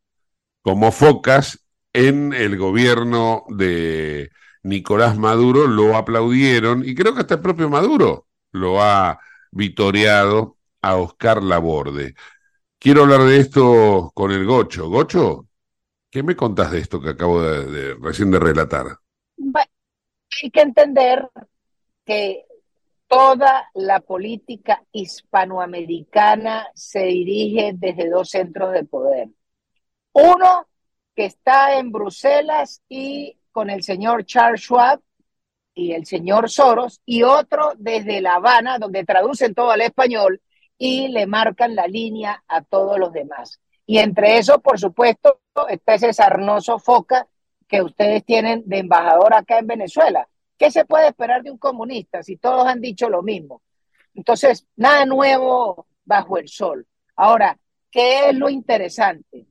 [0.62, 4.30] Como focas en el gobierno de
[4.64, 9.20] Nicolás Maduro lo aplaudieron y creo que hasta el propio Maduro lo ha
[9.52, 12.14] vitoreado a Oscar Laborde.
[12.78, 14.90] Quiero hablar de esto con el Gocho.
[14.90, 15.48] Gocho,
[16.10, 18.86] ¿qué me contás de esto que acabo de, recién de relatar?
[20.42, 21.28] hay que entender
[22.06, 22.46] que
[23.08, 29.30] toda la política hispanoamericana se dirige desde dos centros de poder.
[30.14, 30.68] Uno
[31.16, 35.02] que está en Bruselas y con el señor Charles Schwab
[35.74, 40.42] y el señor Soros, y otro desde La Habana, donde traducen todo al español
[40.80, 43.62] y le marcan la línea a todos los demás.
[43.86, 47.28] Y entre eso, por supuesto, está ese sarnoso foca
[47.68, 50.28] que ustedes tienen de embajador acá en Venezuela.
[50.58, 53.62] ¿Qué se puede esperar de un comunista si todos han dicho lo mismo?
[54.16, 56.88] Entonces, nada nuevo bajo el sol.
[57.16, 57.58] Ahora,
[57.92, 59.46] ¿qué es lo interesante?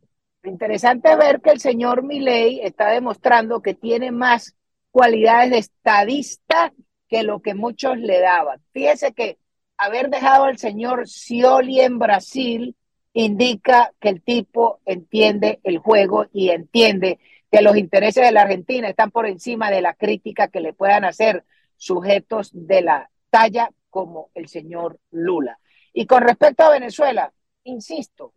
[0.44, 4.56] interesante ver que el señor Milei está demostrando que tiene más
[4.90, 6.72] cualidades de estadista
[7.08, 8.60] que lo que muchos le daban.
[8.72, 9.38] Fíjese que
[9.78, 12.76] haber dejado al señor Scioli en Brasil
[13.12, 17.18] indica que el tipo entiende el juego y entiende
[17.50, 21.04] que los intereses de la Argentina están por encima de la crítica que le puedan
[21.04, 21.44] hacer
[21.76, 25.58] sujetos de la talla como el señor Lula.
[25.92, 27.32] Y con respecto a Venezuela,
[27.64, 28.32] insisto,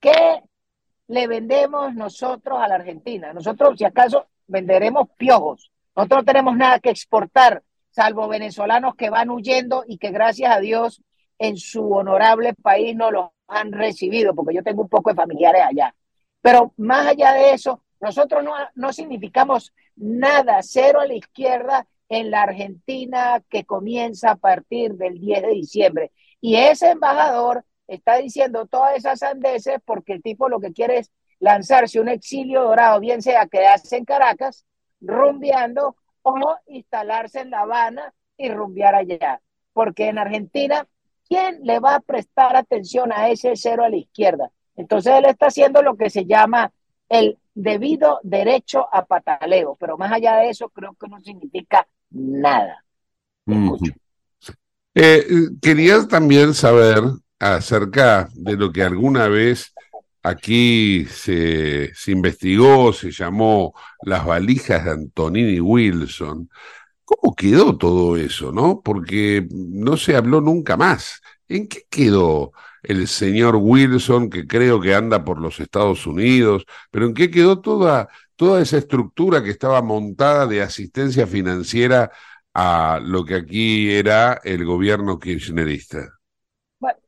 [0.00, 0.42] ¿qué
[1.06, 3.32] le vendemos nosotros a la Argentina?
[3.32, 5.70] Nosotros, si acaso, venderemos piojos.
[5.94, 10.60] Nosotros no tenemos nada que exportar, salvo venezolanos que van huyendo y que gracias a
[10.60, 11.02] Dios
[11.38, 15.62] en su honorable país no los han recibido, porque yo tengo un poco de familiares
[15.62, 15.94] allá.
[16.40, 22.30] Pero más allá de eso, nosotros no, no significamos nada, cero a la izquierda en
[22.30, 26.12] la Argentina que comienza a partir del 10 de diciembre.
[26.40, 31.10] Y ese embajador está diciendo todas esas sandeces porque el tipo lo que quiere es
[31.38, 34.66] lanzarse un exilio dorado, bien sea quedarse en Caracas,
[35.00, 39.40] rumbeando, o instalarse en La Habana y rumbear allá.
[39.72, 40.86] Porque en Argentina,
[41.28, 44.50] ¿quién le va a prestar atención a ese cero a la izquierda?
[44.76, 46.72] Entonces él está haciendo lo que se llama
[47.08, 52.84] el debido derecho a pataleo, pero más allá de eso creo que no significa nada.
[54.94, 55.26] Eh,
[55.60, 57.02] quería también saber
[57.38, 59.74] acerca de lo que alguna vez
[60.22, 66.48] aquí se, se, investigó, se llamó las valijas de Antonini Wilson.
[67.04, 68.82] ¿Cómo quedó todo eso, no?
[68.82, 71.20] Porque no se habló nunca más.
[71.48, 72.52] ¿En qué quedó
[72.82, 76.64] el señor Wilson, que creo que anda por los Estados Unidos?
[76.90, 82.12] Pero ¿en qué quedó toda, toda esa estructura que estaba montada de asistencia financiera
[82.54, 86.20] a lo que aquí era el gobierno kirchnerista?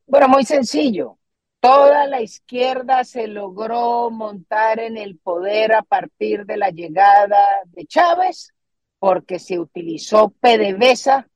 [0.06, 1.18] Bueno, muy sencillo.
[1.62, 7.86] Toda la izquierda se logró montar en el poder a partir de la llegada de
[7.86, 8.52] Chávez
[8.98, 11.28] porque se utilizó PDVSA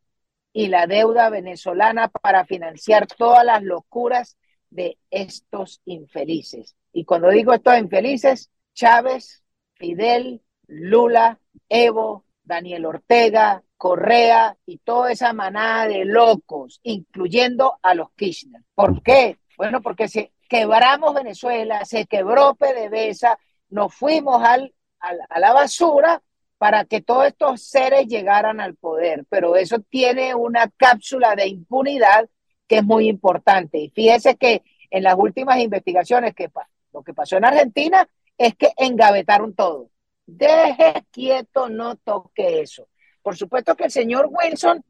[0.52, 4.36] y la deuda venezolana para financiar todas las locuras
[4.68, 6.74] de estos infelices.
[6.92, 15.32] Y cuando digo estos infelices, Chávez, Fidel, Lula, Evo, Daniel Ortega, Correa y toda esa
[15.32, 18.62] manada de locos, incluyendo a los Kirchner.
[18.74, 19.38] ¿Por qué?
[19.56, 23.38] Bueno, porque se quebramos Venezuela, se quebró PDVSA,
[23.70, 26.22] nos fuimos al, a la basura
[26.58, 29.24] para que todos estos seres llegaran al poder.
[29.28, 32.28] Pero eso tiene una cápsula de impunidad
[32.66, 33.78] que es muy importante.
[33.78, 36.50] Y fíjese que en las últimas investigaciones que
[36.92, 39.90] lo que pasó en Argentina es que engavetaron todo.
[40.26, 42.88] Deje quieto, no toque eso.
[43.22, 44.84] Por supuesto que el señor Wilson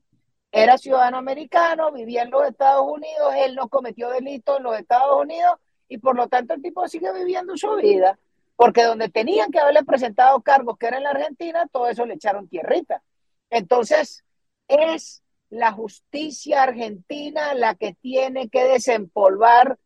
[0.57, 5.21] era ciudadano americano, vivía en los Estados Unidos, él no cometió delito en los Estados
[5.21, 8.19] Unidos y por lo tanto el tipo sigue viviendo su vida,
[8.57, 12.15] porque donde tenían que haberle presentado cargos que era en la Argentina, todo eso le
[12.15, 13.03] echaron tierrita.
[13.51, 14.25] Entonces,
[14.67, 19.79] es la justicia argentina la que tiene que desempolvar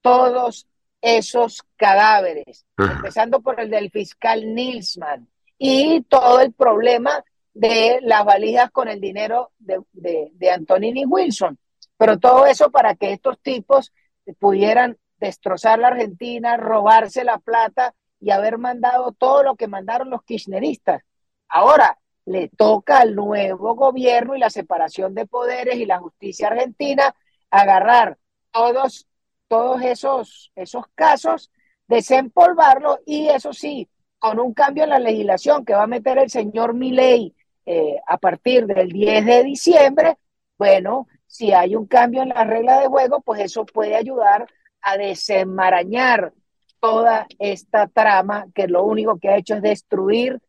[0.00, 0.66] todos
[1.02, 7.22] esos cadáveres, empezando por el del fiscal Nilsman y todo el problema
[7.54, 11.58] de las valijas con el dinero de, de, de Antonini Wilson.
[11.96, 13.92] Pero todo eso para que estos tipos
[14.38, 20.22] pudieran destrozar la Argentina, robarse la plata y haber mandado todo lo que mandaron los
[20.24, 21.02] kirchneristas.
[21.48, 27.14] Ahora le toca al nuevo gobierno y la separación de poderes y la justicia argentina
[27.50, 28.18] agarrar
[28.50, 29.06] todos,
[29.48, 31.50] todos esos, esos casos,
[31.86, 33.88] desempolvarlos y eso sí,
[34.18, 37.34] con un cambio en la legislación que va a meter el señor Milei
[37.66, 40.18] eh, a partir del 10 de diciembre,
[40.58, 44.46] bueno, si hay un cambio en la regla de juego, pues eso puede ayudar
[44.80, 46.32] a desenmarañar
[46.80, 50.40] toda esta trama que lo único que ha hecho es destruir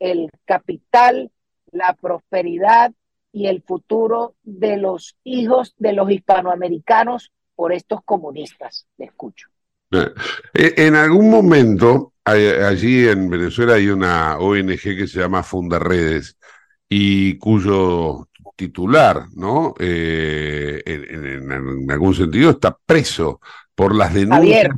[0.00, 1.30] el capital,
[1.70, 2.92] la prosperidad
[3.32, 8.86] y el futuro de los hijos de los hispanoamericanos por estos comunistas.
[8.98, 9.48] Le escucho.
[9.92, 16.36] Eh, en algún momento, allí en Venezuela hay una ONG que se llama Fundaredes
[16.96, 19.74] y cuyo titular, ¿no?
[19.80, 23.40] Eh, en, algún sentido está preso
[23.74, 24.68] por las denuncias.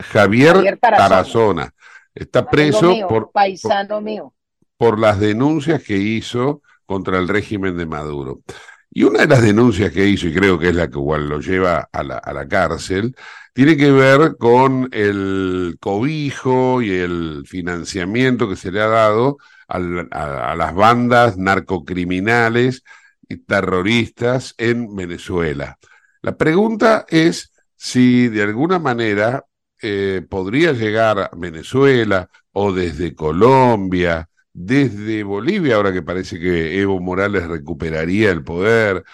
[0.00, 1.74] Javier, Tarazona.
[2.14, 4.32] Está preso por, paisano mío.
[4.76, 8.42] por las denuncias que hizo contra el régimen de Maduro.
[8.88, 11.40] Y una de las denuncias que hizo, y creo que es la que igual lo
[11.40, 13.16] lleva a la, a la cárcel,
[13.52, 19.38] tiene que ver con el cobijo y el financiamiento que se le ha dado
[19.68, 22.82] a, a, las bandas narcocriminales
[23.28, 25.78] y terroristas en Venezuela.
[26.22, 29.44] La pregunta es si de alguna manera
[29.82, 36.98] eh, podría llegar a Venezuela o desde Colombia, desde Bolivia, ahora que parece que Evo
[36.98, 39.04] Morales recuperaría el poder,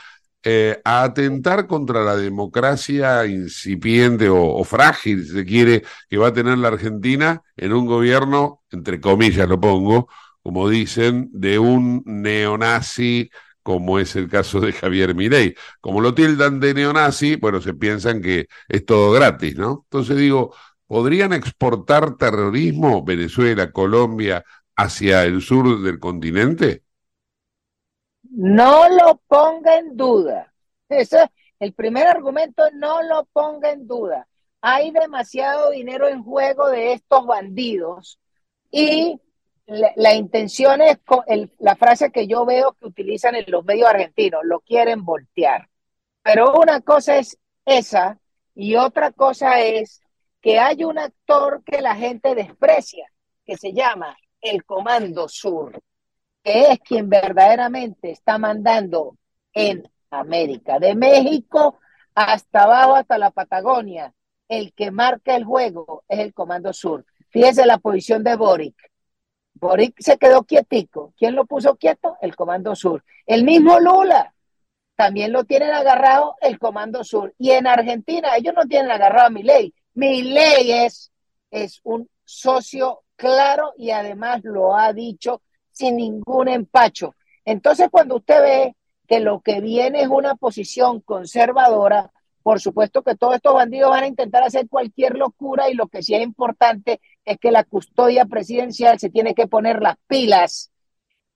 [0.44, 6.32] eh, a atentar contra la democracia incipiente o, frágil, si se quiere, que va a
[6.32, 10.08] tener la Argentina en un gobierno, entre comillas lo pongo,
[10.42, 13.30] como dicen, de un neonazi
[13.62, 15.54] como es el caso de Javier Milei.
[15.80, 19.82] Como lo tildan de neonazi, bueno, se piensan que es todo gratis, ¿no?
[19.84, 20.54] Entonces digo,
[20.86, 24.44] ¿podrían exportar terrorismo Venezuela, Colombia
[24.76, 26.82] hacia el sur del continente?
[28.22, 30.52] No lo ponga en duda.
[30.88, 31.18] Eso,
[31.60, 34.26] el primer argumento, no lo ponga en duda.
[34.60, 38.18] Hay demasiado dinero en juego de estos bandidos
[38.70, 39.20] y
[39.66, 40.98] la, intención es,
[41.58, 45.68] la frase que yo veo que utilizan en los medios argentinos, lo quieren voltear.
[46.22, 48.18] Pero una cosa es esa
[48.54, 50.00] y otra cosa es
[50.40, 53.06] que hay un actor que la gente desprecia,
[53.44, 55.80] que se llama el Comando Sur,
[56.42, 59.16] que es quien verdaderamente está mandando
[59.52, 61.78] en América, de México
[62.14, 64.12] hasta abajo, hasta la Patagonia.
[64.48, 67.06] El que marca el juego es el Comando Sur.
[67.30, 68.91] Fíjese la posición de Boric
[69.54, 71.12] Boric se quedó quietico.
[71.16, 72.16] ¿Quién lo puso quieto?
[72.20, 73.04] El Comando Sur.
[73.26, 74.34] El mismo Lula.
[74.96, 77.34] También lo tienen agarrado el Comando Sur.
[77.38, 79.74] Y en Argentina ellos no tienen agarrado a mi ley.
[79.94, 81.12] Mi ley es,
[81.50, 87.14] es un socio claro y además lo ha dicho sin ningún empacho.
[87.44, 88.76] Entonces cuando usted ve
[89.06, 92.10] que lo que viene es una posición conservadora,
[92.42, 96.02] por supuesto que todos estos bandidos van a intentar hacer cualquier locura y lo que
[96.02, 100.70] sí es importante es que la custodia presidencial se tiene que poner las pilas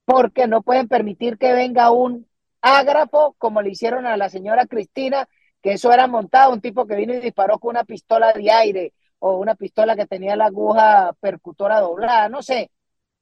[0.05, 2.27] porque no pueden permitir que venga un
[2.61, 5.29] ágrafo como le hicieron a la señora Cristina,
[5.63, 8.95] que eso era montado, un tipo que vino y disparó con una pistola de aire
[9.19, 12.71] o una pistola que tenía la aguja percutora doblada, no sé.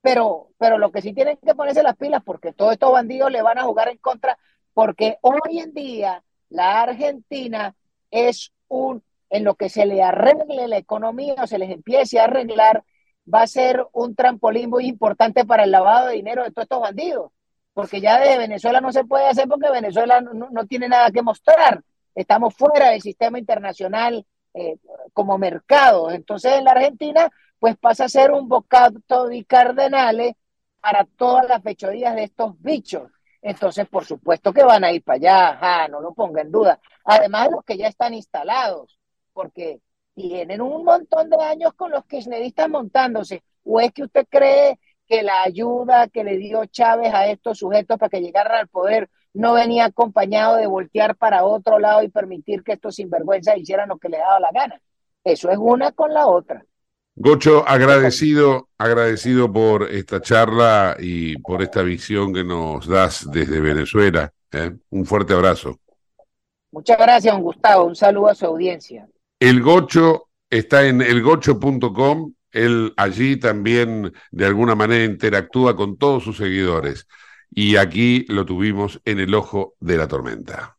[0.02, 3.42] Pero, pero lo que sí tienen que ponerse las pilas porque todos estos bandidos le
[3.42, 4.38] van a jugar en contra
[4.74, 7.74] porque hoy en día la Argentina
[8.10, 9.02] es un,
[9.34, 12.84] en lo que se le arregle la economía o se les empiece a arreglar,
[13.32, 16.80] va a ser un trampolín muy importante para el lavado de dinero de todos estos
[16.80, 17.32] bandidos.
[17.72, 21.82] Porque ya de Venezuela no se puede hacer porque Venezuela no, tiene nada que mostrar.
[22.14, 24.24] Estamos fuera del sistema internacional
[24.54, 24.76] eh,
[25.12, 26.12] como mercado.
[26.12, 27.28] Entonces en la Argentina,
[27.58, 30.34] pues pasa a ser un bocado di cardenales
[30.80, 33.10] para todas las fechorías de estos bichos.
[33.42, 36.78] Entonces, por supuesto que van a ir para allá, no lo ponga en duda.
[37.04, 38.96] Además, los que ya están instalados,
[39.34, 39.80] porque
[40.14, 43.42] tienen un montón de años con los kirchneristas montándose.
[43.64, 47.98] ¿O es que usted cree que la ayuda que le dio Chávez a estos sujetos
[47.98, 52.62] para que llegaran al poder no venía acompañado de voltear para otro lado y permitir
[52.62, 54.80] que estos sinvergüenzas hicieran lo que le daba la gana?
[55.24, 56.64] Eso es una con la otra.
[57.16, 64.32] Gocho, agradecido, agradecido por esta charla y por esta visión que nos das desde Venezuela.
[64.52, 64.72] ¿eh?
[64.90, 65.78] Un fuerte abrazo.
[66.72, 67.84] Muchas gracias, don Gustavo.
[67.84, 69.08] Un saludo a su audiencia.
[69.44, 72.32] El Gocho está en elgocho.com.
[72.50, 77.06] Él allí también de alguna manera interactúa con todos sus seguidores.
[77.50, 80.78] Y aquí lo tuvimos en el ojo de la tormenta.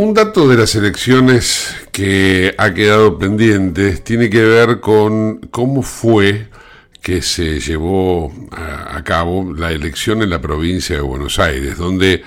[0.00, 6.48] Un dato de las elecciones que ha quedado pendiente tiene que ver con cómo fue
[7.02, 12.22] que se llevó a, cabo la elección en la provincia de Buenos Aires, donde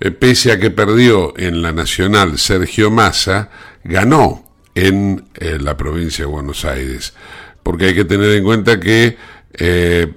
[0.00, 3.48] eh, pese a que perdió en la nacional Sergio Massa,
[3.84, 4.44] ganó
[4.74, 7.14] en eh, la provincia de Buenos Aires.
[7.62, 9.16] Porque hay que tener en cuenta que
[9.54, 10.12] eh,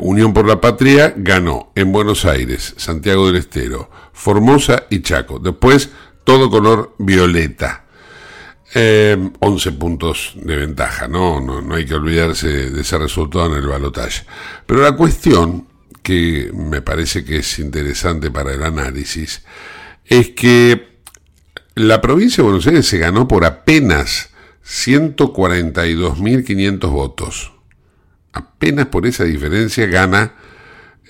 [0.00, 5.38] Unión por la Patria ganó en Buenos Aires, Santiago del Estero, Formosa y Chaco.
[5.38, 5.90] Después
[6.24, 7.84] todo color violeta.
[8.72, 11.40] Eh, 11 puntos de ventaja, ¿no?
[11.40, 11.60] ¿no?
[11.60, 14.24] No hay que olvidarse de ese resultado en el balotaje.
[14.64, 15.66] Pero la cuestión
[16.02, 19.42] que me parece que es interesante para el análisis
[20.04, 21.00] es que
[21.74, 24.30] la provincia de Buenos Aires se ganó por apenas
[24.64, 27.52] 142.500 votos.
[28.32, 30.34] Apenas por esa diferencia gana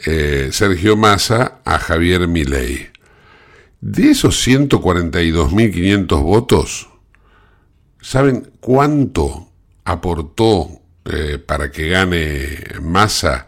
[0.07, 2.90] eh, Sergio Massa a Javier Milei.
[3.81, 6.91] De esos 142.500 votos,
[8.03, 9.49] ¿saben cuánto
[9.85, 10.69] aportó
[11.07, 13.47] eh, para que gane Massa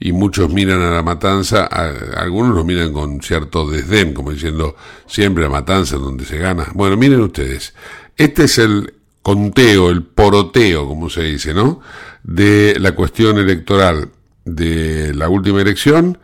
[0.00, 4.74] Y muchos miran a la matanza, algunos lo miran con cierto desdén, como diciendo,
[5.06, 6.66] siempre la matanza es donde se gana.
[6.74, 7.72] Bueno, miren ustedes,
[8.16, 11.80] este es el conteo, el poroteo, como se dice, ¿no?
[12.24, 14.08] De la cuestión electoral
[14.44, 16.18] de la última elección.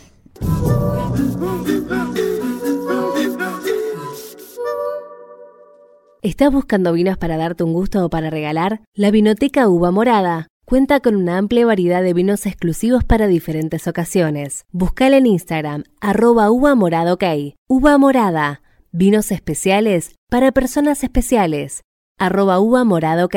[6.23, 8.83] ¿Estás buscando vinos para darte un gusto o para regalar?
[8.95, 14.67] La Vinoteca Uva Morada cuenta con una amplia variedad de vinos exclusivos para diferentes ocasiones.
[14.71, 17.25] Buscala en Instagram, arroba uva morada ok.
[17.67, 18.63] Uva morada,
[18.93, 21.83] vinos especiales para personas especiales,
[22.21, 23.37] arroba uva morada ok.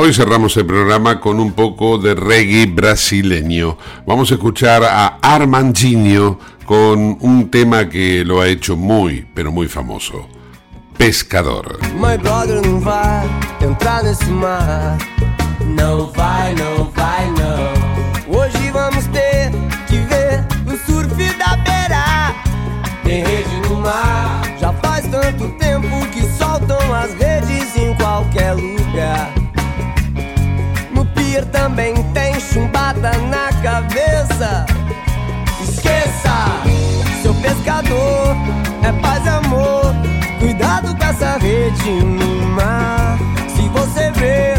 [0.00, 3.78] Hoy cerramos el programa con un poco de reggae brasileño.
[4.04, 9.68] Vamos a escuchar a Armandinho con un tema que lo ha hecho muy, pero muy
[9.68, 10.28] famoso.
[10.98, 11.78] Pescador.
[11.94, 13.26] My brother não vai
[13.62, 14.98] entrar nesse mar.
[15.64, 18.36] Não vai, não vai, não.
[18.38, 19.50] Hoje vamos ter
[19.86, 22.34] que ver o surf da beira.
[23.02, 24.42] Tem rede no mar.
[24.60, 29.32] Já faz tanto tempo que soltam as redes em qualquer lugar.
[30.94, 34.77] No pier também tem chumbada na cabeça
[35.88, 38.36] esqueça, seu pescador
[38.82, 39.94] é paz e amor.
[40.38, 43.18] Cuidado com essa rede no mar.
[43.48, 44.54] Se você vê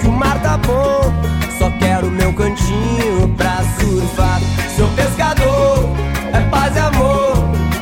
[0.00, 1.12] que o mar tá bom,
[1.58, 4.40] só quero meu cantinho pra surfar.
[4.76, 5.88] Seu pescador
[6.32, 7.34] é paz e amor.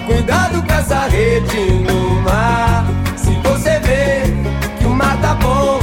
[0.06, 2.84] Cuidado com essa rede no mar.
[3.16, 4.22] Se você vê
[4.78, 5.78] que o mar tá bom,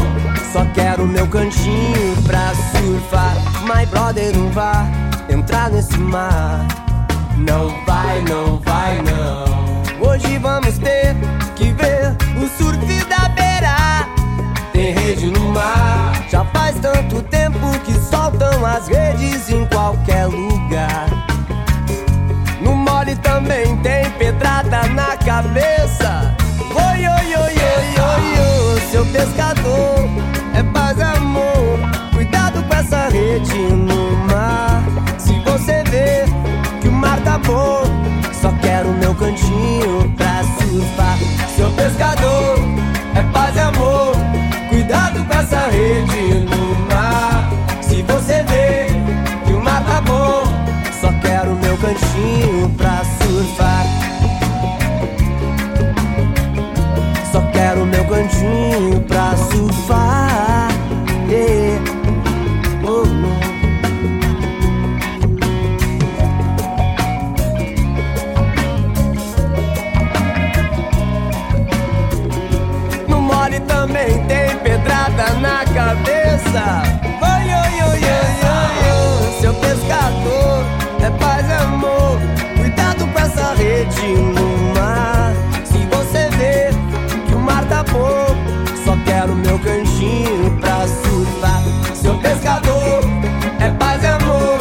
[0.52, 3.36] só quero meu cantinho pra surfar.
[3.64, 4.86] My brother, não vá
[5.30, 6.83] entrar nesse mar.
[7.46, 10.08] Não vai, não vai, não.
[10.08, 11.14] Hoje vamos ter
[11.58, 14.08] que ver o surf da beira.
[14.72, 16.26] Tem rede no mar.
[16.30, 21.08] Já faz tanto tempo que soltam as redes em qualquer lugar.
[22.62, 26.34] No mole também tem pedrada na cabeça.
[26.74, 27.56] Oi, oi, oi, oi,
[28.00, 30.08] oi, oi, seu pescador
[30.56, 31.78] é paz amor.
[32.14, 34.03] Cuidado com essa rede no
[38.44, 41.18] só quero meu cantinho pra surfar.
[41.56, 42.60] Seu pescador
[43.16, 44.16] é paz e amor.
[44.70, 47.50] Cuidado com essa rede no mar.
[47.82, 48.88] Se você vê
[49.46, 50.44] que o mar tá bom,
[51.00, 53.86] só quero meu cantinho pra surfar.
[57.32, 59.23] Só quero meu cantinho pra
[83.84, 85.34] rede no mar.
[85.66, 86.70] Se você vê
[87.28, 88.36] que o mar tá bom,
[88.86, 91.64] só quero meu canjinho pra surfar.
[91.94, 93.04] Seu pescador
[93.60, 94.58] é paz e amor.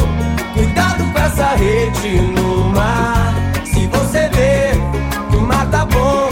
[0.53, 3.33] Cuidado com essa rede no mar.
[3.65, 4.71] Se você vê
[5.29, 6.29] que o mar tá bom,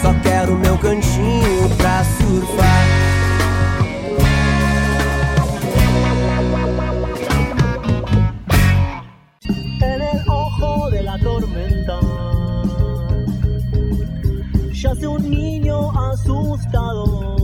[0.00, 2.77] só quero meu cantinho pra surfar.
[16.42, 17.37] gustaron.